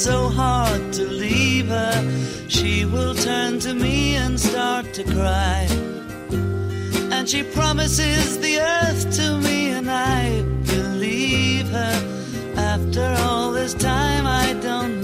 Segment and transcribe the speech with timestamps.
[0.00, 5.66] So hard to leave her, she will turn to me and start to cry.
[7.12, 11.96] And she promises the earth to me, and I believe her.
[12.56, 14.99] After all this time, I don't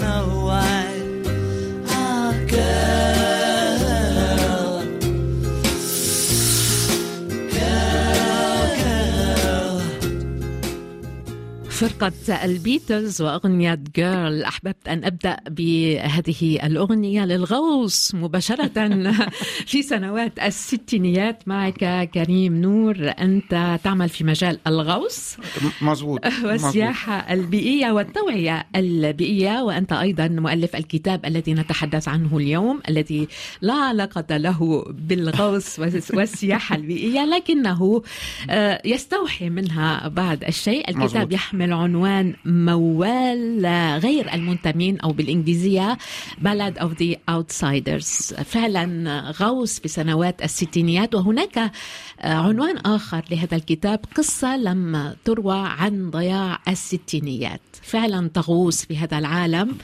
[11.77, 18.89] فرقة البيتلز وأغنية جيرل أحببت أن أبدأ بهذه الأغنية للغوص مباشرة
[19.71, 25.37] في سنوات الستينيات معك كريم نور أنت تعمل في مجال الغوص
[25.83, 26.21] مظبوط.
[26.45, 33.29] والسياحة البيئية والتوعية البيئية وأنت أيضا مؤلف الكتاب الذي نتحدث عنه اليوم الذي
[33.61, 35.79] لا علاقة له بالغوص
[36.15, 38.03] والسياحة البيئية لكنه
[38.51, 41.33] آه، يستوحي منها بعض الشيء الكتاب مظبوط.
[41.33, 43.67] يحمل عنوان موال
[44.03, 45.99] غير المنتمين أو بالإنجليزية
[46.43, 48.35] Ballad of the Outsiders.
[48.43, 51.73] فعلا غوص في سنوات الستينيات وهناك
[52.21, 57.61] عنوان آخر لهذا الكتاب قصة لم تروى عن ضياع الستينيات.
[57.83, 59.77] فعلا تغوص في هذا العالم.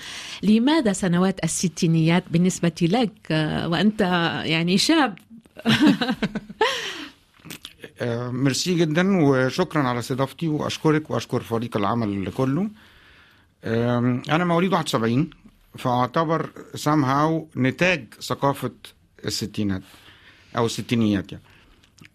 [0.43, 3.13] لماذا سنوات الستينيات بالنسبة لك؟
[3.67, 4.01] وأنت
[4.45, 5.19] يعني شاب.
[8.33, 12.69] ميرسي جدا وشكرا على استضافتي وأشكرك وأشكر فريق العمل كله.
[13.65, 15.31] آم، أنا مواليد 71
[15.79, 18.71] فأعتبر somehow نتاج ثقافة
[19.25, 19.83] الستينات
[20.57, 21.45] أو الستينيات يعني.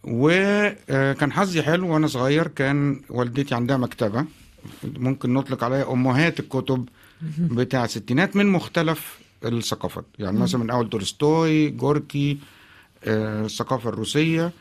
[0.03, 4.25] وكان حظي حلو وأنا صغير كان والدتي عندها مكتبة
[4.83, 6.89] ممكن نطلق عليها أمهات الكتب
[7.39, 10.05] بتاع الستينات من مختلف الثقافات.
[10.19, 12.37] يعني مثلا من أول تولستوي جوركي
[13.03, 14.51] آه، الثقافة الروسية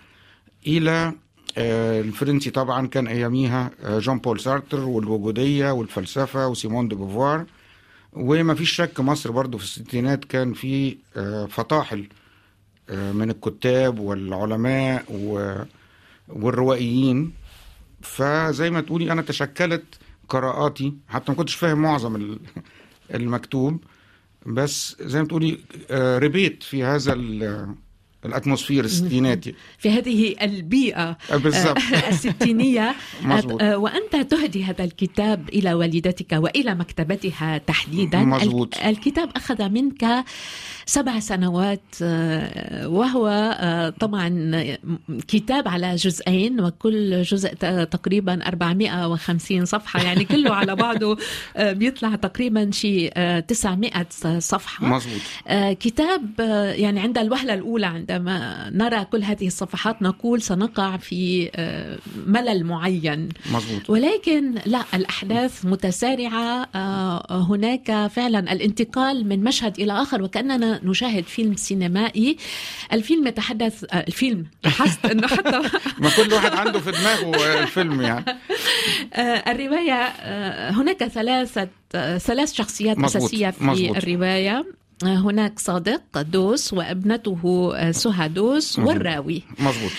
[0.67, 1.13] إلى
[1.59, 7.45] آه، الفرنسي طبعا كان أياميها جون بول سارتر والوجودية والفلسفة وسيمون دي بوفوار.
[8.13, 12.09] وما فيش شك مصر برضو في الستينات كان في آه، فطاحل
[12.91, 15.05] آه، من الكتاب والعلماء
[16.29, 17.33] والروائيين.
[18.03, 19.85] فزي ما تقولي أنا تشكلت
[20.29, 22.39] قراءاتي حتى ما كنتش فاهم معظم ال-
[23.15, 23.85] المكتوب.
[24.47, 25.59] بس زي ما تقولي
[26.19, 27.13] ربيت في هذا
[28.27, 32.95] الأتموسفير الستيناتي في هذه البيئة آه، آه، الستينية.
[33.23, 33.63] مظبوط.
[33.63, 38.19] آه، وأنت تهدي هذا الكتاب إلى والدتك وإلى مكتبتها تحديدا.
[38.19, 38.77] مظبوط.
[38.77, 40.05] ال- الكتاب أخذ منك
[40.87, 41.83] سبع سنوات
[42.85, 43.27] وهو
[44.01, 44.29] طبعا
[45.29, 47.55] كتاب على جزئين وكل جزء
[47.85, 50.03] تقريبا 450 صفحة.
[50.03, 51.19] يعني كله على بعضه
[51.61, 54.07] بيطلع تقريبا شيء آه، 900
[54.39, 54.87] صفحة.
[54.87, 55.21] مظبوط.
[55.49, 56.31] آه، كتاب
[56.77, 63.29] يعني عند الوهلة الأولى عندما نرى كل هذه الصفحات نقول سنقع في آه، ملل معين.
[63.53, 71.25] مظبوط ولكن لا الأحداث متسارعة آه، هناك فعلا الانتقال من مشهد إلى آخر وكأننا نشاهد
[71.25, 72.37] فيلم سينمائي.
[72.93, 75.63] الفيلم يتحدث آه، الفيلم لاحظت أنه حتى
[76.03, 78.25] ما كل واحد عنده في دماغه الفيلم يعني.
[79.51, 80.03] الرواية
[80.71, 81.69] هناك ثلاثة
[82.19, 83.97] ثلاث شخصيات مظبوط، أساسية في مظبوط.
[83.97, 84.65] الرواية.
[85.03, 88.79] هناك صادق دوس وابنته آه، سهى دوس.
[88.79, 89.43] والراوي.
[89.59, 89.91] مظبوط.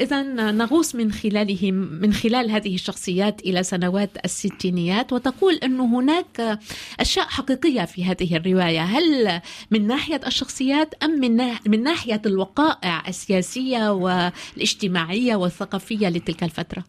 [0.00, 0.22] إذا
[0.52, 6.58] نغوص من خلالهم من خلال هذه الشخصيات إلى سنوات الستينيات وتقول أنه هناك
[7.00, 8.82] أشياء حقيقية في هذه الرواية.
[8.82, 9.40] هل
[9.70, 16.84] من ناحية الشخصيات أم من من ناحية الوقائع السياسية والاجتماعية والثقافية لتلك الفترة؟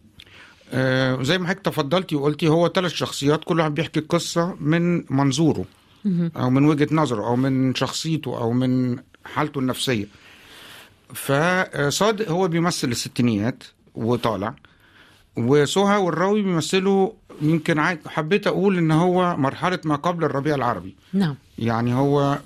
[0.74, 5.66] آه زي ما حضرتك تفضلتي وقلتي هو ثلاث شخصيات كل واحد بيحكي قصة من منظوره.
[6.36, 10.06] أو من وجهة نظره أو من شخصيته أو من حالته النفسية.
[11.14, 13.64] فصادق هو بيمثل الستينيات
[13.96, 14.56] وطالع
[15.38, 17.10] وسهى والراوي بيمثلوا
[17.42, 20.96] يمكن حبيت أقول إن هو مرحلة ما قبل الربيع العربي.
[21.14, 21.36] نعم.
[21.58, 22.40] يعني هو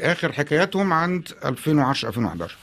[0.00, 2.56] آخر حكاياتهم عند 2010 2011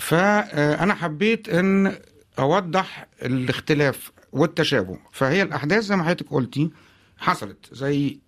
[0.00, 1.96] فأنا حبيت إن
[2.38, 4.98] أوضح الاختلاف والتشابه.
[5.12, 6.70] فهي الأحداث زي ما حضرتك قلتي
[7.18, 8.18] حصلت زي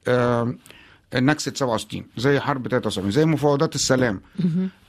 [1.15, 4.21] نكسة 67 زي حرب 73 زي مفاوضات السلام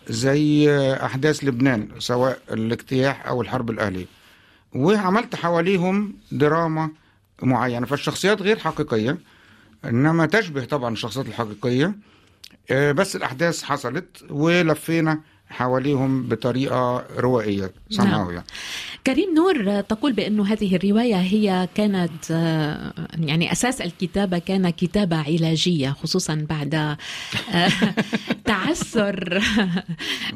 [0.09, 4.05] زي أحداث لبنان سواء الاجتياح أو الحرب الأهلية.
[4.75, 6.89] وعملت حواليهم دراما
[7.41, 9.17] معينة فالشخصيات غير حقيقية
[9.85, 11.95] إنما تشبه طبعا الشخصيات الحقيقية.
[12.71, 18.43] آه، بس الأحداث حصلت ولفينا حواليهم بطريقة روائية somehow يعني
[19.07, 25.89] كريم نور تقول بأنه هذه الرواية هي كانت آه، يعني أساس الكتابة كان كتابة علاجية
[25.89, 26.97] خصوصا بعد آه،
[28.45, 29.43] تعثر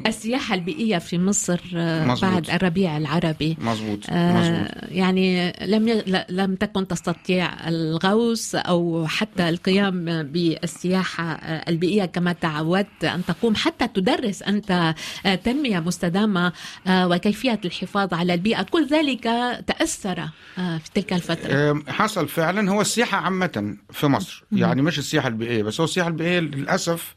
[0.06, 2.30] السياحة البيئية في مصر آه، مظبوط.
[2.30, 3.56] بعد الربيع العربي.
[3.60, 4.68] مظبوط آه، مظبوط.
[4.90, 13.24] يعني لم لم تكن تستطيع الغوص أو حتى القيام بالسياحة آه، البيئية كما تعودت أن
[13.24, 14.94] تقوم حتى تدرس أنت
[15.26, 16.52] آه، تنميه مستدامة
[16.86, 18.62] آه، وكيفية الحفاظ على البيئة.
[18.62, 19.22] كل ذلك
[19.66, 20.28] تأثر
[20.58, 21.70] آه، في تلك الفترة.
[21.70, 22.70] آم، حصل فعلا.
[22.70, 27.14] هو السياحة عامة في مصر يعني مش السياحة البيئية بس هو السياحة البيئية للأسف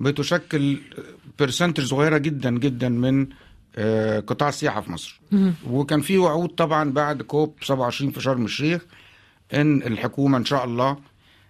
[0.00, 0.78] بتشكل
[1.38, 3.26] percentage صغيرة جدا جدا من
[3.76, 5.20] آه، قطاع السياحة في مصر.
[5.70, 8.82] وكان في وعود طبعا بعد COP 27 في شرم الشيخ
[9.54, 10.96] إن الحكومة إن شاء الله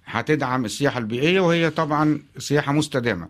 [0.06, 3.28] هتدعم السياحة البيئية وهي طبعا سياحة مستدامة.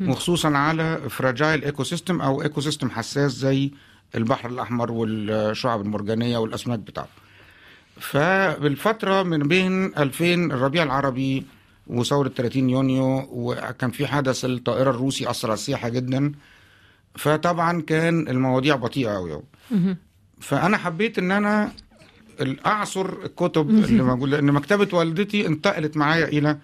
[0.00, 3.70] وخصوصا على fragile ecosystem أو ecosystem حساس زي
[4.14, 7.10] البحر الأحمر والشعب المرجانية والأسماك بتاعته.
[8.00, 11.46] فبالفترة من بين 2000 الربيع العربي
[11.86, 16.32] وثورة 30 يونيو وكان في حدث الطائرة الروسي أثر على السياحة جدا.
[17.14, 19.44] فطبعا كان المواضيع بطيئة أوي أوي.
[20.40, 21.72] فأنا حبيت إن أنا
[22.66, 26.58] أعصر الكتب اللي موجودة لأن مكتبة والدتي انتقلت معايا إلى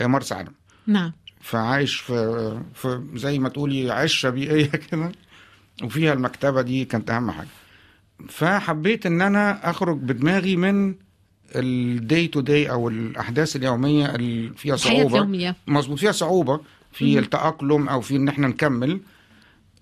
[0.00, 0.52] مرسى علم
[0.86, 1.12] نعم.
[1.44, 5.12] فعايش في, في زي ما تقولي عشة بيئية كده
[5.82, 7.48] وفيها المكتبة دي كانت أهم حاجة.
[8.28, 10.94] فحبيت إن أنا أخرج بدماغي من
[11.54, 15.18] ال day to day أو الأحداث اليومية اللي فيها صعوبة.
[15.66, 16.60] مظبوط فيها صعوبة
[16.92, 19.00] في التأقلم أو في إن إحنا نكمل.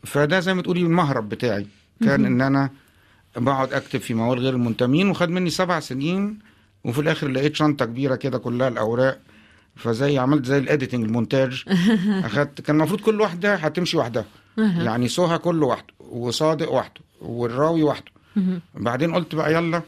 [0.05, 1.67] فده زي ما تقولي المهرب بتاعي.
[2.05, 2.71] كان إن أنا
[3.37, 6.39] بقعد أكتب في موال غير المنتمين وخد مني سبع سنين
[6.85, 9.21] وفي الآخر لقيت شنطة كبيرة كده كلها الأوراق.
[9.77, 11.65] فزي عملت زي ال editing المونتاج.
[12.25, 14.25] أخدت كان المفروض كل واحدة هتمشي وحدها.
[14.59, 18.13] يعني سهى كله وحده وصادق وحده والراوي وحده.
[18.75, 19.83] بعدين قلت بقى يلا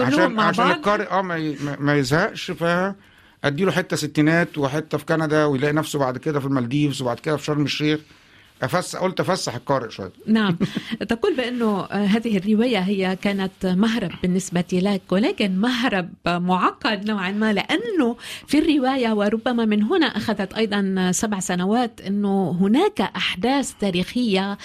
[0.00, 5.72] عشان مع عشان؟ القارئ آه ما ما- يزهقش فاديله حتة ستينات وحتة في كندا ويلاقي
[5.72, 8.00] نفسه بعد كده في المالديفز وبعد كده في شرم الشيخ.
[8.62, 10.12] افسح قلت أفسح القارئ شوية.
[10.26, 10.58] نعم.
[11.08, 17.52] تقول بأنه آه، هذه الرواية هي كانت مهرب بالنسبة لك ولكن مهرب معقد نوعا ما
[17.52, 18.16] لأنه
[18.46, 24.58] في الرواية وربما من هنا أخذت أيضا سبع سنوات أنه هناك أحداث تاريخية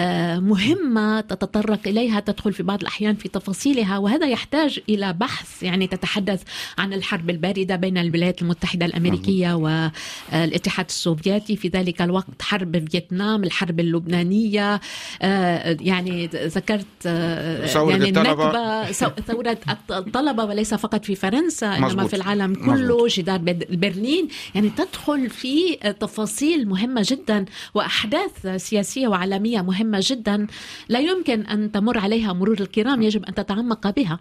[0.00, 5.86] آه، مهمة تتطرق إليها تدخل في بعض الأحيان في تفاصيلها وهذا يحتاج إلى بحث يعني
[5.86, 6.42] تتحدث
[6.78, 13.80] عن الحرب الباردة بين الولايات المتحدة الأمريكية والاتحاد السوفيتي في ذلك الوقت حرب فيتنام الحرب
[13.80, 14.80] اللبنانية
[15.22, 18.92] آه، يعني ذكرت آه، ثورة يعني الطلبة.
[18.92, 19.58] سو- ثورة
[19.90, 22.06] الطلبة وليس فقط في فرنسا إنما.
[22.06, 23.10] في العالم كله مظبوط.
[23.12, 23.38] جدار
[23.70, 27.44] برلين يعني تدخل في تفاصيل مهمة جدا
[27.74, 30.46] وأحداث سياسية وعالمية مهمة جدا
[30.88, 34.20] لا يمكن أن تمر عليها مرور الكرام يجب أن تتعمق بها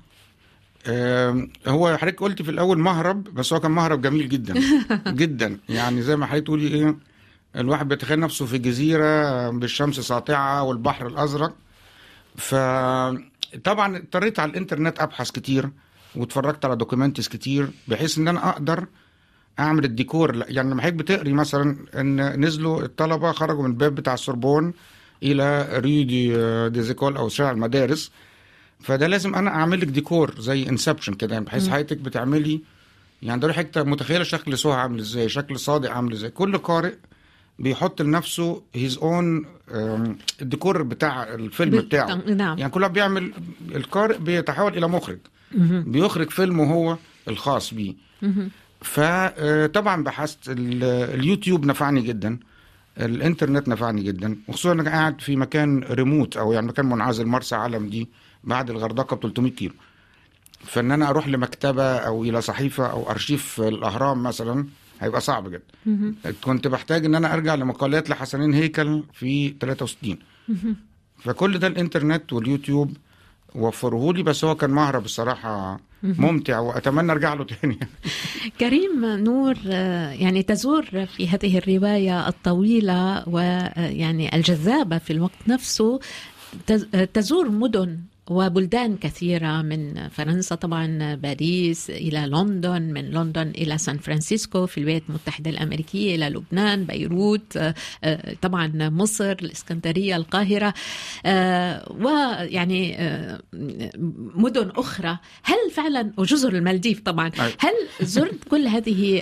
[1.67, 4.53] هو حضرتك قلت في الأول مهرب بس هو كان مهرب جميل جدا
[5.21, 6.95] جدا يعني زي ما حضرتك تقولي إيه
[7.56, 11.53] الواحد بيتخيل نفسه في جزيرة بالشمس ساطعة والبحر الأزرق.
[12.36, 15.69] فطبعا اضطريت على الإنترنت أبحث كتير
[16.15, 18.86] واتفرجت على دوكيومنتس كتير بحيث إن أنا أقدر
[19.59, 20.45] أعمل الديكور.
[20.47, 24.73] يعني لما حضرتك بتقري مثلا إن نزلوا الطلبة خرجوا من الباب بتاع السوربون
[25.23, 28.11] إلى Rue des des Écoles أو شارع المدارس.
[28.80, 32.61] فده لازم أنا أعمل لك ديكور زي Inception كده يعني بحيث حضرتك بتعملي.
[33.21, 36.30] يعني ده حضرتك متخيلة شكل سهى عامل إزاي شكل صادق عامل إزاي.
[36.30, 36.94] كل قارئ
[37.59, 39.45] بيحط لنفسه his own
[40.41, 42.15] الديكور بتاع الفيلم بتاعه.
[42.15, 42.57] نعم.
[42.57, 43.33] يعني كل واحد بيعمل
[43.75, 45.19] القارئ بيتحول إلى مخرج.
[45.85, 47.93] بيخرج فيلمه هو الخاص بيه.
[48.81, 50.83] فطبعا بحثت ال-
[51.19, 52.37] اليوتيوب نفعني جدا.
[52.97, 54.37] الإنترنت نفعني جدا.
[54.47, 58.09] وخصوصا انك قاعد في مكان ريموت أو يعني مكان منعزل مرسى علم دي
[58.43, 59.73] بعد الغردقة ب 300 كيلو.
[60.65, 64.65] فإن أنا أروح لمكتبة أو إلى صحيفة أو أرشيف الأهرام مثلا
[65.01, 65.63] هيبقى صعب جدا.
[66.43, 70.17] كنت بحتاج إن أنا أرجع لمقالات لحسنين هيكل في 63
[71.19, 72.97] فكل ده الإنترنت واليوتيوب
[73.55, 77.79] وفره لي بس هو كان مهرب الصراحة ممتع وأتمنى أرجع له تاني.
[78.59, 79.55] كريم نور
[80.19, 85.99] يعني تزور في هذه الرواية الطويلة ويعني الجذابة في الوقت نفسه
[86.67, 87.99] تز- تزور مدن
[88.31, 95.04] وبلدان كثيرة من فرنسا طبعا باريس إلى لندن من لندن إلى سان فرانسيسكو في الولايات
[95.09, 100.73] المتحدة الأمريكية إلى لبنان بيروت آه، طبعا مصر الإسكندرية القاهرة.
[101.26, 103.40] آه، ويعني آه،
[104.35, 105.18] مدن أخرى.
[105.44, 109.21] هل فعلا وجزر المالديف طبعا هل زرت كل هذه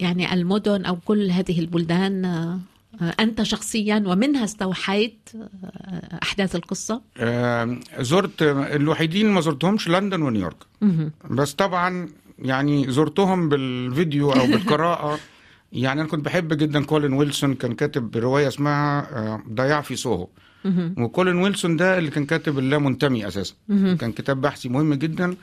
[0.00, 2.60] يعني المدن أو كل هذه البلدان؟
[3.20, 5.28] أنت شخصيا ومنها استوحيت
[6.22, 7.02] أحداث القصة؟
[7.98, 10.56] زرت الوحيدين ما زرتهمش لندن ونيويورك.
[11.30, 15.18] بس طبعا يعني زرتهم بالفيديو أو بالقراءة.
[15.72, 20.28] يعني أنا كنت بحب جدا كولين ويلسون كان كاتب رواية اسمها ضياع في سوهو.
[20.98, 23.54] وكولين ويلسون ده اللي كان كاتب اللا منتمي أساسا
[24.00, 25.36] كان كتاب بحثي مهم جدا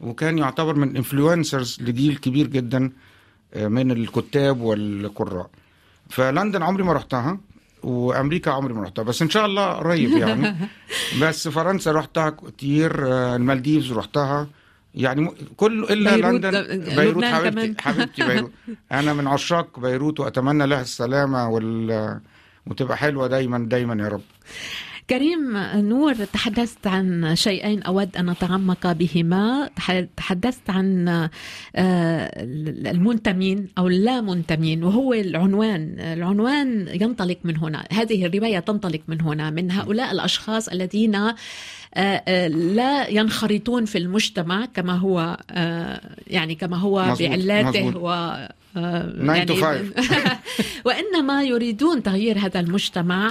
[0.00, 2.90] وكان يعتبر من influencers لجيل كبير جدا
[3.56, 5.50] من الكتاب والقراء.
[6.14, 7.38] فلندن عمري ما رحتها
[7.82, 10.56] وأمريكا عمري ما رحتها بس إن شاء الله قريب يعني.
[11.22, 13.06] بس فرنسا رحتها كتير
[13.36, 14.48] المالديفز رحتها.
[14.94, 18.50] يعني كل إلا بيروت لندن بيروت حبيبتي حبيبتي بيروت.
[18.92, 22.20] أنا من عشاق بيروت وأتمنى لها السلامة وال
[22.66, 24.22] وتبقى حلوة دايما دايما يا رب.
[25.10, 29.70] كريم نور تحدثت عن شيئين أود أن أتعمق بهما.
[30.16, 31.08] تحدثت عن
[32.86, 36.00] المنتمين أو اللا منتمين وهو العنوان.
[36.00, 37.84] العنوان ينطلق من هنا.
[37.92, 41.32] هذه الرواية تنطلق من هنا من هؤلاء الأشخاص الذين
[42.48, 45.36] لا ينخرطون في المجتمع كما هو
[46.26, 48.02] يعني كما هو مزبوط بعلاته مزبوط.
[48.02, 48.08] و
[48.76, 49.56] يعني
[50.86, 53.30] وإنما يريدون تغيير هذا المجتمع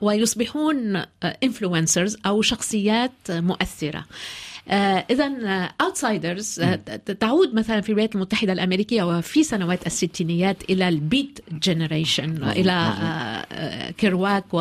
[0.00, 1.02] ويصبحون
[1.44, 4.04] influencers أو شخصيات مؤثرة
[5.10, 5.28] اذا
[5.80, 6.60] outsiders
[7.20, 12.92] تعود مثلا في الولايات المتحدة الأمريكية وفي سنوات الستينيات إلى ال Beat Generation إلى.
[13.98, 14.60] كيرواك و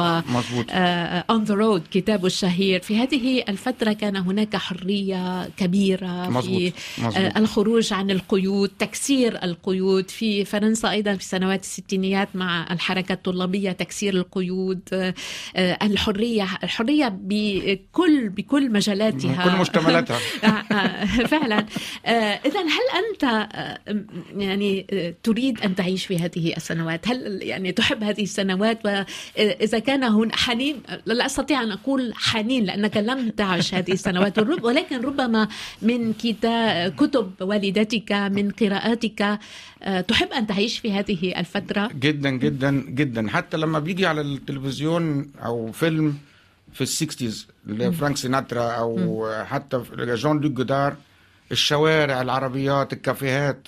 [1.29, 6.43] On the Road كتابه الشهير في هذه الفترة كان هناك حرية كبيرة مزبوط.
[6.43, 7.37] في مزبوط.
[7.37, 14.13] الخروج عن القيود تكسير القيود في فرنسا أيضا في سنوات الستينيات مع الحركة الطلابية تكسير
[14.13, 15.13] القيود
[15.57, 19.57] الحرية الحرية بكل بكل مجالاتها كل
[19.99, 20.19] مجتمعاتها
[21.33, 21.65] فعلا.
[22.45, 23.47] اذا هل أنت
[24.37, 24.85] يعني
[25.23, 30.81] تريد أن تعيش في هذه السنوات؟ هل يعني تحب هذه السنوات؟ وإذا كان هن حنين
[31.05, 34.39] لا أستطيع أن أقول حنين لأنك لم تعش هذه السنوات.
[34.39, 35.47] ولكن ربما
[35.81, 36.13] من
[36.97, 39.39] كتب والدتك من قراءاتك
[40.07, 43.29] تحب أن تعيش في هذه الفترة؟ جدا جدا جدا.
[43.29, 46.17] حتى لما بيجي على التلفزيون أو فيلم
[46.73, 49.43] في ال sixties لفرانك سيناترا أو.
[49.43, 50.95] حتى جون لوك جودار
[51.51, 53.67] الشوارع العربيات الكافيهات.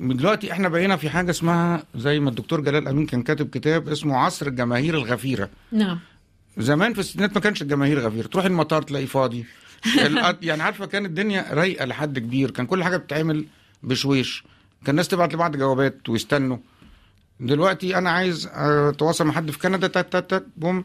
[0.00, 4.16] دلوقتي إحنا بقينا في حاجة اسمها زي ما الدكتور جلال أمين كان كاتب كتاب اسمه
[4.16, 5.50] عصر الجماهير الغفيرة.
[5.72, 5.98] نعم.
[6.58, 9.44] زمان في الستينات ما كانش الجماهير غفير تروح المطار تلاقي فاضي.
[10.42, 12.50] يعني عارفة كان الدنيا رايقة لحد كبير.
[12.50, 13.46] كان كل حاجة بتتعمل
[13.82, 14.44] بشويش.
[14.84, 16.58] كان الناس تبعت لبعض جوابات ويستنوا.
[17.40, 20.84] دلوقتي أنا عايز أتواصل مع حد في كندا تات تات تات بوم.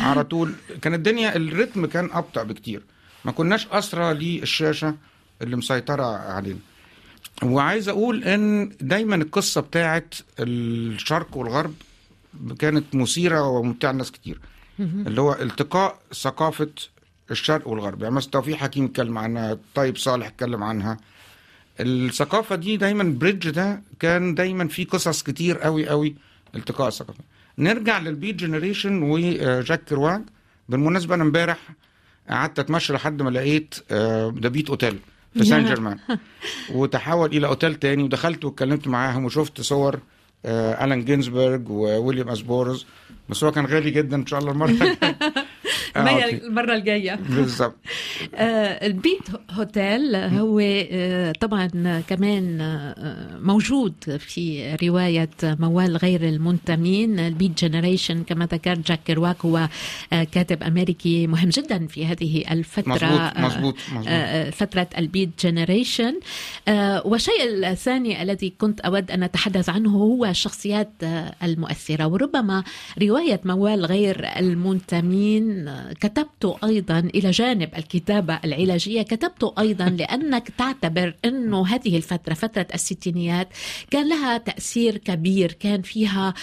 [0.00, 0.54] على طول.
[0.82, 2.82] كان الدنيا الريتم كان أبطأ بكتير.
[3.24, 4.94] ما كناش اسرى للشاشة
[5.42, 6.58] اللي مسيطرة علينا.
[7.42, 11.74] وعايز أقول إن دايما القصة بتاعت الشرق والغرب
[12.58, 14.40] كانت مثيرة وممتعة لناس كتير.
[14.80, 16.70] اللي هو التقاء ثقافة
[17.30, 18.02] الشرق والغرب.
[18.02, 20.96] يعني مثلا توفيق حكيم اتكلم عنها طيب صالح اتكلم عنها.
[21.80, 26.14] الثقافة دي دايما bridge ده كان دايما في قصص كتير قوي قوي
[26.54, 27.24] التقاء الثقافه
[27.60, 30.22] نرجع لل Beat Generation وجاك كرواك
[30.68, 31.58] بالمناسبة أنا امبارح
[32.30, 33.74] قعدت أتمشى لحد ما لقيت
[34.42, 34.98] the Beat Hotel
[35.34, 35.98] في سان جيرمان
[36.72, 40.00] وتحول إلى اوتيل تاني ودخلت واتكلمت معاهم وشفت صور
[40.44, 42.86] الان جينزبرج وويليام اس بوروز
[43.28, 44.70] بس هو كان غالي جدا إن شاء الله المرة
[45.96, 47.18] المرة الجاية.
[47.28, 47.76] بالظبط
[48.90, 50.60] ال Beat Hotel هو
[51.40, 52.58] طبعا كمان
[53.42, 57.18] موجود في رواية موال غير المنتمين.
[57.18, 59.68] ال Beat Generation كما ذكرت جاك كيرواك هو
[60.10, 63.32] كاتب أمريكي مهم جدا في هذه الفترة.
[63.36, 66.20] مزبوط مزبوط فترة ال Beat Generation.
[67.04, 70.92] والشيء الثاني الذي كنت أود أن أتحدث عنه هو الشخصيات
[71.42, 72.06] المؤثرة.
[72.06, 72.64] وربما
[73.02, 75.59] رواية موال غير المنتمين
[76.00, 83.48] كتبت أيضا إلى جانب الكتابة العلاجية كتبت أيضا لأنك تعتبر إنه هذه الفترة فترة الستينيات
[83.90, 85.52] كان لها تأثير كبير.
[85.52, 86.34] كان فيها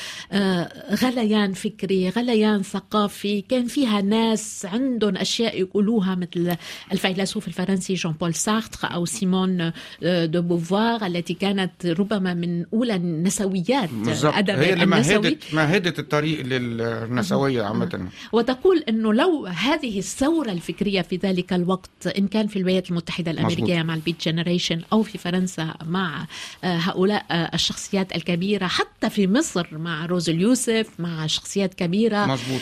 [1.03, 6.55] غليان فكري غليان ثقافي كان فيها ناس عندهم أشياء يقولوها مثل
[6.91, 9.71] الفيلسوف الفرنسي جون بول سارتر أو سيمون
[10.03, 17.63] دو بوفوار التي كانت ربما من أولى النسويات بالظبط هي اللي مهدت مهدت الطريق للنسوية
[17.63, 18.07] عامة.
[18.31, 23.63] وتقول إنه لو هذه الثورة الفكرية في ذلك الوقت إن كان في الولايات المتحدة الأمريكية
[23.63, 23.85] مزبوط.
[23.85, 26.27] مع البيت جنريشن أو في فرنسا مع
[26.63, 32.61] آه، هؤلاء آه، الشخصيات الكبيرة حتى في مصر مع روز اليوسف مع شخصيات كبيرة مزبوط.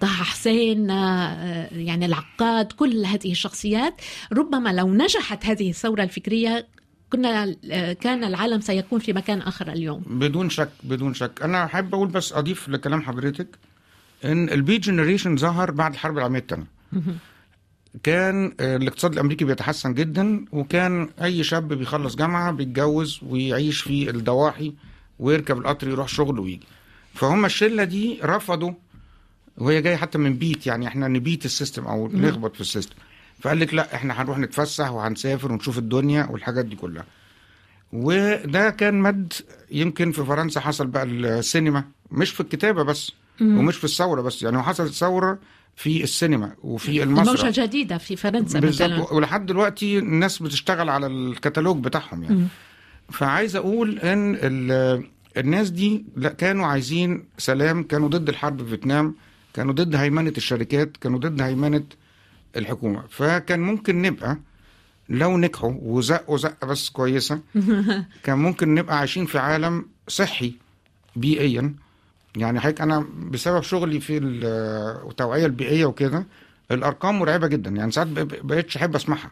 [0.00, 3.94] طه حسين يعني العقاد كل هذه الشخصيات
[4.32, 6.66] ربما لو نجحت هذه الثورة الفكرية
[7.12, 7.56] كنا
[7.92, 12.32] كان العالم سيكون في مكان آخر اليوم بدون شك بدون شك أنا أحب أقول بس
[12.32, 13.48] أضيف لكلام حضرتك
[14.24, 16.66] إن ال Beat Generation ظهر بعد الحرب العالمية الثانية.
[18.02, 24.72] كان الاقتصاد الأمريكي بيتحسن جدا وكان أي شاب بيخلص جامعة بيتجوز ويعيش في الضواحي
[25.18, 26.66] ويركب القطر يروح شغل ويجي.
[27.14, 28.72] فهم الشلة دي رفضوا
[29.58, 32.64] وهي جاية حتى من beat يعني إحنا ن beat ال system أو نخبط في ال
[32.64, 32.94] system.
[33.40, 37.04] فقال لك لا إحنا هنروح نتفسح وهنسافر ونشوف الدنيا والحاجات دي كلها.
[37.92, 39.32] وده كان مد
[39.70, 43.12] يمكن في فرنسا حصل بقى السينما مش في الكتابة بس.
[43.40, 45.38] ومش في الثورة بس يعني حصلت ثورة
[45.76, 47.44] في السينما وفي المسرح.
[47.44, 49.12] موجة جديدة في فرنسا مثلا.
[49.12, 52.46] ولحد دلوقتي الناس بتشتغل على الكتالوج بتاعهم يعني.
[53.10, 54.38] فعايز أقول إن
[55.36, 59.14] الناس دي لا كانوا عايزين سلام كانوا ضد الحرب في فيتنام
[59.54, 61.84] كانوا ضد هيمنة الشركات كانوا ضد هيمنة
[62.56, 63.02] الحكومة.
[63.08, 64.38] فكان ممكن نبقى
[65.08, 67.40] لو نجحوا وزقوا زقة بس كويسة
[68.24, 70.54] كان ممكن نبقى عايشين في عالم صحي
[71.16, 71.74] بيئيا
[72.36, 74.18] يعني حضرتك أنا بسبب شغلي في
[75.08, 76.26] التوعية البيئية وكده
[76.70, 77.70] الأرقام مرعبة جدا.
[77.70, 78.08] يعني ساعات
[78.44, 79.30] بقيتش أحب أسمعها.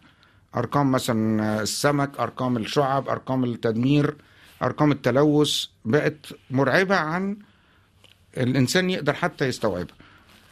[0.57, 4.15] أرقام مثلا السمك أرقام الشعب أرقام التدمير
[4.63, 7.37] أرقام التلوث بقت مرعبة عن
[8.37, 9.95] الإنسان يقدر حتى يستوعبها.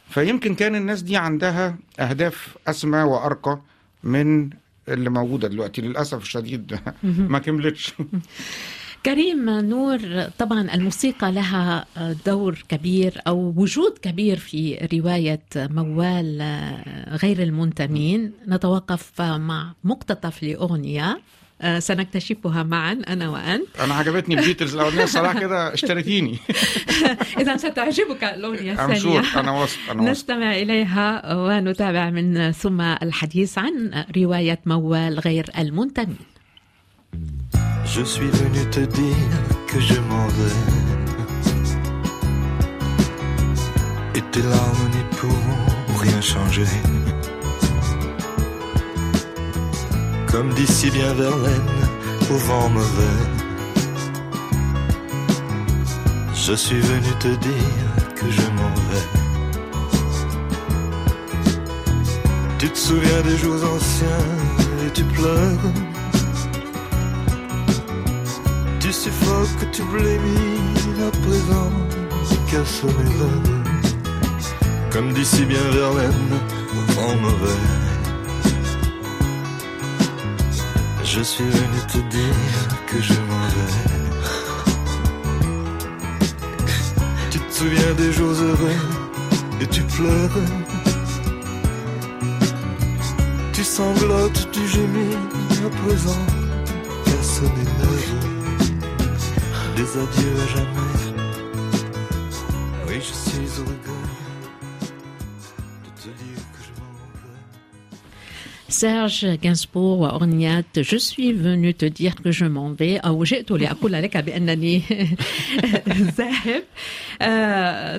[0.08, 3.60] فيمكن كان الناس دي عندها أهداف أسمى وأرقى
[4.04, 4.50] من
[4.88, 7.94] اللي موجودة دلوقتي للأسف الشديد ما كملتش.
[9.06, 10.00] كريم نور
[10.38, 11.86] طبعا الموسيقى لها
[12.26, 16.42] دور كبير أو وجود كبير في رواية موال
[17.22, 18.32] غير المنتمين.
[18.48, 21.20] نتوقف مع مقتطف لأغنية
[21.78, 23.80] سنكتشفها معا أنا وأنت.
[23.80, 26.38] أنا عجبتني البيتلز الاولانيه صراحة كده اشتريتيني.
[27.40, 29.22] اذا ستعجبك الأغنية الثانية.
[29.36, 36.31] أنا واثق أنا نستمع إليها ونتابع من ثم الحديث عن رواية موال غير المنتمين.
[37.94, 39.28] Je suis venu te dire
[39.66, 40.60] que je m'en vais.
[44.14, 46.64] Et tes larmes n'y pourront rien changer.
[50.30, 51.74] Comme d'ici bien Verlaine,
[52.30, 53.18] au vent mauvais.
[56.34, 59.08] Je suis venu te dire que je m'en vais.
[62.58, 64.24] Tu te souviens des jours anciens
[64.86, 65.91] et tu pleures.
[68.92, 71.70] Tu suffoques, tu blémis à présent,
[72.50, 73.62] casse mes rêves.
[74.90, 76.34] Comme d'ici bien Verlaine,
[76.88, 77.62] vent mauvais.
[81.02, 82.36] Je suis venu te dire
[82.86, 83.76] que je m'en vais.
[87.30, 88.80] Tu te souviens des jours heureux
[89.62, 90.38] et tu pleures.
[93.54, 95.16] Tu sanglotes, tu gémis
[95.64, 96.26] à présent,
[97.06, 97.81] personne n'est.
[99.82, 101.11] Des adieux à jamais.
[108.82, 113.92] سيرج غانسبور وأغنية Je suis venu te dire que je m'en vais أو جئت لأقول
[113.92, 114.82] لك بأنني
[116.18, 116.62] ذاهب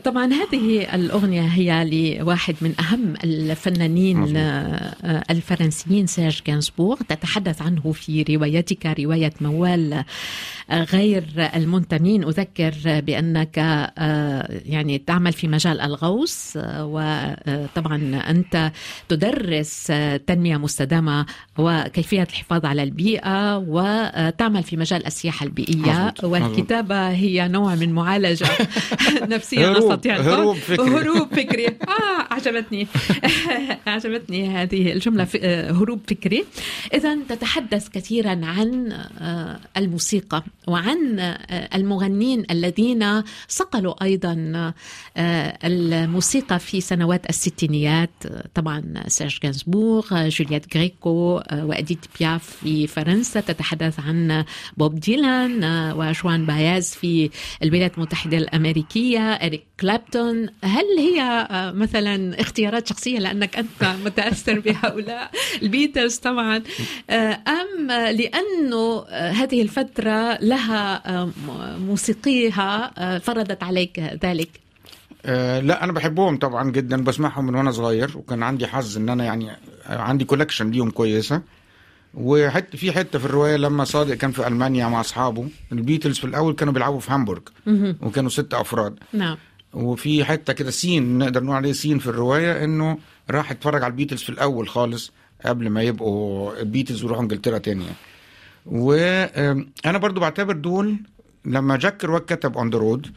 [0.04, 4.38] طبعا هذه الأغنية هي لواحد من أهم الفنانين.
[4.38, 10.04] آه، الفرنسيين سيرج غانسبور تتحدث عنه في روايتك رواية موال
[10.72, 11.24] غير
[11.56, 12.24] المنتمين.
[12.24, 18.72] أذكر بأنك آه، يعني تعمل في مجال الغوص آه، وطبعا أنت
[19.10, 19.94] تدرس
[20.28, 21.26] تنمية مستدامة
[21.58, 26.24] وكيفية الحفاظ على البيئة وتعمل في مجال السياحة البيئية مظبوط.
[26.24, 28.48] والكتابة هي نوع من معالجة
[29.36, 30.18] نفسية هروب- نستطيع.
[30.22, 30.90] هروب فكري.
[30.90, 32.88] هروب فكري آه عجبتني
[33.88, 36.46] عجبتني هذه الجملة آه، هروب فكري
[36.94, 44.74] إذا تتحدث كثيرا عن آه، الموسيقى وعن آه، المغنين الذين صقلوا أيضا
[45.18, 48.10] الموسيقى في سنوات الستينيات
[48.56, 54.46] طبعا سيرج غانسبور آه، جولييت غريكو آه، وأديت بياف في فرنسا تتحدث عن
[54.78, 57.30] بوب ديلان آه، وجوان باياز في
[57.64, 60.48] الولايات المتحدة الأمريكية إريك كلابتون.
[60.64, 66.64] هل هي آه، مثلا اختيارات شخصية؟ لأنك أنت متأثر بهؤلاء البيتلز طبعا.
[67.10, 71.04] أم لأنه هذه الفترة لها
[71.78, 74.63] موسيقيها فرضت عليك ذلك.
[75.26, 79.24] آه لا أنا بحبهم طبعا جدا بسمعهم من وأنا صغير وكان عندي حظ إن أنا
[79.24, 79.52] يعني
[79.86, 81.42] عندي collection ليهم كويسة.
[82.14, 86.54] وحتى في حتة في الرواية لما صادق كان في ألمانيا مع أصحابه البيتلز في الأول
[86.54, 87.42] كانوا بيلعبوا في هامبورغ.
[88.02, 89.00] وكانوا ست أفراد.
[89.14, 89.38] نعم.
[89.74, 92.98] وفي حتة كده scene نقدر نقول عليه scene في الرواية إنه
[93.30, 95.12] راح اتفرج على البيتلز في الأول خالص
[95.46, 97.86] قبل ما يبقوا البيتلز ويروحوا إنجلترا تاني.
[98.66, 100.96] وأنا برضو بعتبر دول
[101.46, 103.08] لما جاك كيروك كتب On the Road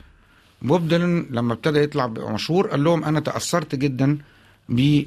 [0.66, 4.18] بوب ديلن لما ابتدى يطلع مشهور قال لهم أنا تأثرت جدا
[4.68, 5.02] ب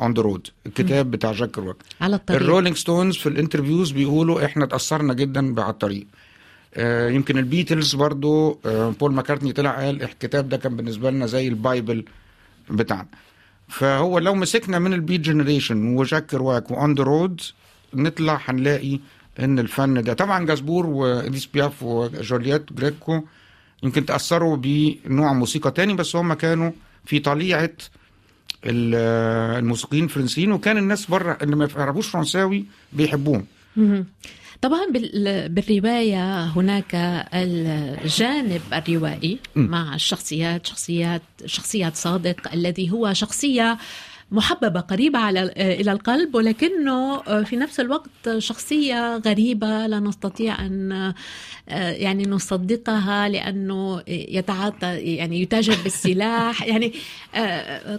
[0.00, 2.40] On the Road الكتاب بتاع جاك كيروك على الطريق.
[2.40, 6.06] الرولينج ستونز في ال interviews بيقولوا إحنا تأثرنا جدا على الطريق.
[6.74, 11.48] آه، يمكن البيتلز برضو آه، بول ماكارتني طلع قال الكتاب ده كان بالنسبة لنا زي
[11.48, 12.04] ال Bible
[12.70, 13.08] بتاعنا.
[13.68, 17.40] فهو لو مسكنا من ال Beat Generation وجاك كيرواك و On the Road
[17.94, 19.00] نطلع هنلاقي
[19.40, 20.12] إن الفن ده.
[20.12, 23.22] طبعا جاسبور واديس بياف وجولييت جريكو
[23.84, 26.70] يمكن تأثروا بنوع موسيقى تاني بس هم كانوا
[27.04, 27.70] في طليعة
[28.66, 33.46] ال- الموسيقيين الفرنسيين وكان الناس بره اللي ما يعرفوش فرنساوي بيحبوهم.
[34.62, 36.94] طبعا بال- بالرواية هناك
[37.34, 43.78] الجانب الروائي مع الشخصيات شخصيات شخصية صادق الذي هو شخصية
[44.30, 51.12] محببة قريبة على إلى القلب ولكنه في نفس الوقت شخصية غريبة لا نستطيع أن
[51.68, 56.92] يعني نصدقها لأنه يتعاطى يعني يتاجر بالسلاح يعني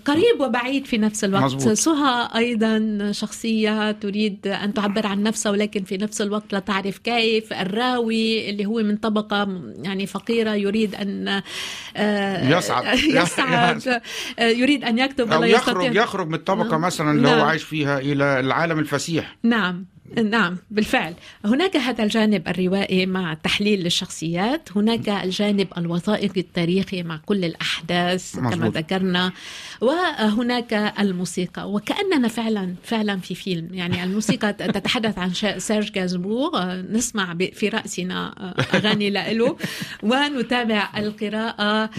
[0.05, 1.73] قريب وبعيد في نفس الوقت مظبوط.
[1.73, 7.53] سهى أيضا شخصية تريد أن تعبر عن نفسها ولكن في نفس الوقت لا تعرف كيف
[7.53, 11.41] الراوي اللي هو من طبقة يعني فقيرة يريد أن
[11.97, 12.99] آه، يصعد.
[13.21, 14.01] يصعد
[14.39, 16.81] آه، يريد أن يكتب ولا يستطيع يخرج من الطبقة نعم.
[16.81, 17.45] مثلا اللي هو نعم.
[17.47, 19.85] عايش فيها إلى العالم الفسيح نعم
[20.23, 21.13] نعم بالفعل
[21.45, 28.49] هناك هذا الجانب الروائي مع تحليل للشخصيات هناك الجانب الوثائقي التاريخي مع كل الأحداث كما
[28.49, 28.77] مظبوط.
[28.77, 29.31] ذكرنا
[29.81, 36.51] وهناك الموسيقى وكأننا فعلا فعلا في فيلم يعني الموسيقى تتحدث عن سيرج جازبور
[36.91, 39.57] نسمع في رأسنا أغاني له
[40.03, 41.89] ونتابع القراءة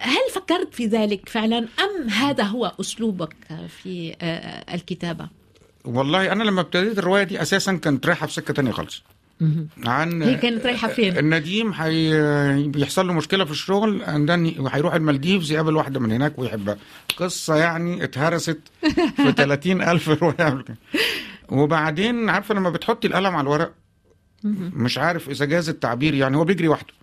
[0.00, 3.36] هل فكرت في ذلك فعلا أم هذا هو أسلوبك
[3.68, 4.16] في
[4.74, 5.39] الكتابة؟
[5.84, 9.02] والله أنا لما ابتديت الرواية دي أساسا كانت رايحة في سكة تانية خالص.
[9.86, 12.68] عن هي كانت رايحة فين؟ النديم حي...
[12.68, 14.02] بيحصل له مشكلة في الشغل
[14.58, 16.76] وهيروح المالديفز يقابل واحدة من هناك ويحبها.
[17.16, 18.58] قصة يعني اتهرست
[19.16, 20.64] في 30 ألف رواية
[21.48, 23.72] وبعدين عارفة لما بتحطي القلم على الورق
[24.74, 26.94] مش عارف إذا جاز التعبير يعني هو بيجري وحده.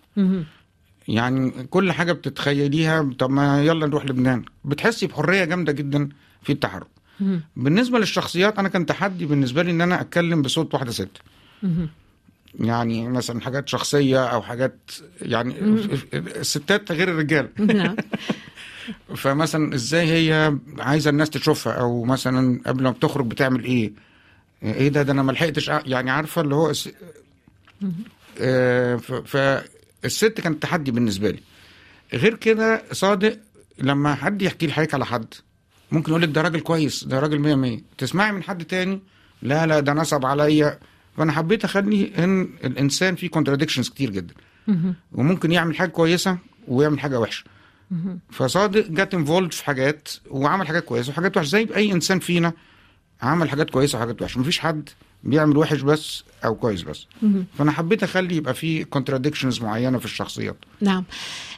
[1.08, 4.44] يعني كل حاجة بتتخيليها طب ما يلا نروح لبنان.
[4.64, 6.08] بتحسي بحرية جامدة جدا
[6.42, 6.86] في التحرك.
[7.56, 11.08] بالنسبة للشخصيات أنا كان تحدي بالنسبة لي إن أنا أتكلم بصوت واحدة ست.
[12.60, 14.76] يعني مثلا حاجات شخصية أو حاجات
[15.22, 15.54] يعني
[16.12, 17.48] الستات غير الرجال.
[17.76, 17.96] نعم.
[19.16, 23.92] فمثلا إزاي هي عايزة الناس تشوفها؟ أو مثلا قبل ما بتخرج بتعمل إيه؟
[24.62, 26.88] إيه ده؟ ده أنا ما لحقتش يعني عارفة اللي هو الس-
[28.40, 31.38] آه، فالست كانت تحدي بالنسبة لي.
[32.14, 33.38] غير كده صادق
[33.78, 35.34] لما حد يحكي لي حضرتك على حد
[35.92, 37.80] ممكن يقول لك ده راجل كويس ده راجل مية مية.
[37.98, 39.00] تسمعي من حد تاني؟
[39.42, 40.78] لا لا ده نصب عليا.
[41.16, 44.34] فأنا حبيت أخلي إن الإنسان فيه contradictions كتير جدا.
[45.12, 47.44] وممكن يعمل حاجة كويسة ويعمل حاجة وحشة.
[48.30, 51.10] فصادق جت involved في حاجات وعمل حاجات كويسة.
[51.10, 52.52] وحاجات وحشة زي أي إنسان فينا
[53.22, 54.40] عمل حاجات كويسة وحاجات وحشة.
[54.40, 54.88] مفيش حد
[55.22, 57.06] بيعمل وحش بس أو كويس بس.
[57.58, 60.56] فأنا حبيت أخلي يبقى في كونتراديكشنز معينة في الشخصيات.
[60.80, 61.04] نعم.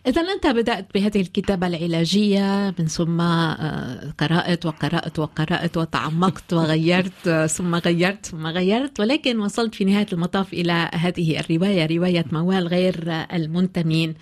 [0.07, 7.47] إذا أنت بدأت بهذه الكتابة العلاجية من ثم آه، قرأت وقرأت وقرأت وتعمقت وغيرت آه،
[7.47, 13.27] ثم غيرت ثم غيرت ولكن وصلت في نهاية المطاف إلى هذه الرواية رواية موال غير
[13.33, 14.15] المنتمين.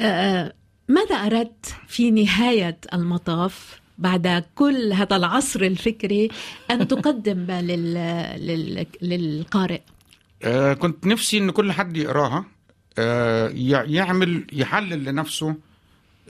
[0.00, 0.52] آه،
[0.88, 6.28] ماذا أردت في نهاية المطاف؟ بعد كل هذا العصر الفكري
[6.70, 7.94] أن تقدم لل...
[8.46, 8.86] لل...
[9.02, 9.80] للقارئ.
[10.42, 12.44] آه كنت نفسي إن كل حد يقراها.
[12.98, 15.54] آه يع- يعمل يحلل لنفسه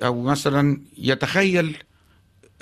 [0.03, 1.77] أو مثلا يتخيل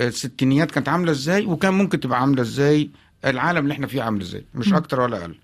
[0.01, 2.91] الستينيات كانت عاملة إزاي وكان ممكن تبقى عاملة إزاي
[3.25, 4.45] العالم اللي إحنا فيه عامل إزاي.
[4.55, 5.35] مش أكتر ولا أقل.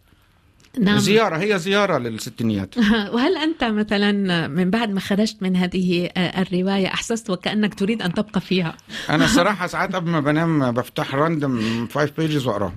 [0.79, 0.99] نعم.
[0.99, 2.75] زيارة هي زيارة للستينيات.
[3.15, 8.41] وهل أنت مثلا من بعد ما خرجت من هذه الرواية أحسست وكأنك تريد أن تبقى
[8.41, 8.77] فيها؟
[9.11, 12.73] أنا الصراحه ساعات قبل ما بنام بفتح random five pages واقراها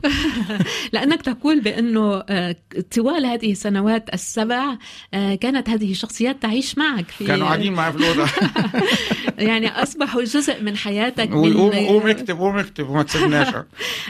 [0.94, 2.56] لأنك تقول بأنه آه،
[2.96, 4.78] طوال هذه السنوات السبع
[5.14, 8.32] آه، كانت هذه الشخصيات تعيش معك في كانوا قاعدين معايا في الأوضة.
[9.38, 13.56] يعني أصبحوا جزء من حياتك من قوم اكتب قوم اكتب وما تسيبناش.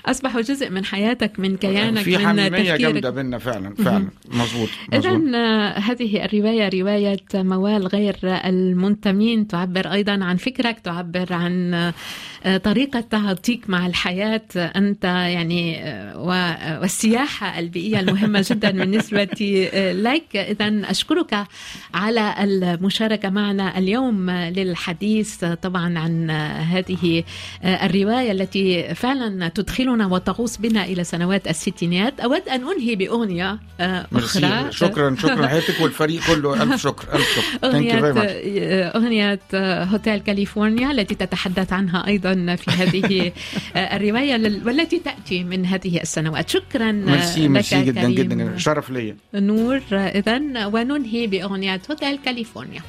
[0.05, 2.79] أصبحوا جزء من حياتك من كيانك في تفكيرك.
[2.79, 3.72] جامدة بينا فعلا.
[3.77, 3.85] فعلا.
[3.85, 5.35] فعلا مظبوط إذا مظبوط
[5.79, 11.93] هذه الرواية رواية موال غير المنتمين تعبر أيضا عن فكرك تعبر عن آه،
[12.63, 20.35] طريقة تعاطيك مع الحياة أنت يعني آه، والسياحة البيئية المهمة جدا بالنسبة آه، لك.
[20.35, 21.47] إذا أشكرك
[21.93, 27.23] على المشاركة معنا اليوم للحديث طبعا عن هذه
[27.63, 34.71] الرواية التي فعلا تدخلنا وتغوص بنا إلى سنوات الستينات أود أن أنهي بأغنية آه، أخرى.
[34.71, 35.47] شكرا شكرا.
[35.53, 36.63] حياتك والفريق كله.
[36.63, 37.67] ألف شكر ألف شكر.
[37.67, 37.93] أغنية
[38.87, 39.39] أغنية
[39.83, 43.31] Hotel California التي تتحدث عنها أيضا في هذه
[43.75, 46.49] الرواية لل- والتي تأتي من هذه السنوات.
[46.49, 48.13] شكرا ميرسي لك ميرسي جدا كريم.
[48.15, 52.81] جدا شرف ليا نور إذا وننهي بأغنية Hotel California.